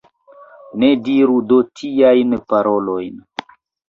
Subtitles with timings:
[0.83, 3.21] Ne diru do tiajn parolojn!